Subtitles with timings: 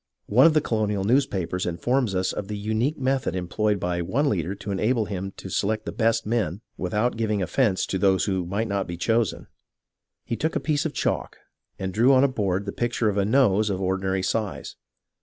[0.25, 4.55] One of the Colonial newspapers informs us of the unique method employed by one leader
[4.55, 8.67] to enable him to select the best men without giving offence to those who might
[8.67, 9.45] not be chosen.
[10.25, 11.37] He took a piece of chalk
[11.77, 14.75] and drew on a board the picture of a nose of ordinary size.